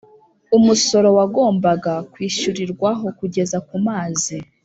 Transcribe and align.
umusoro 0.57 1.07
wagombaga 1.17 1.93
kwishyurirwaho 2.11 3.05
kugeza 3.19 3.57
kumazi 3.67 4.35